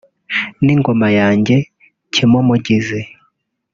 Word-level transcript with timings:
n’ingoma 0.63 1.07
yanjye 1.19 1.55
Cyimumugizi 2.13 3.01